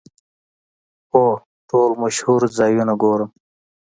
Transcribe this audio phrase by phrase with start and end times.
[1.11, 1.25] هو،
[1.69, 3.29] ټول مشهور ځایونه ګورم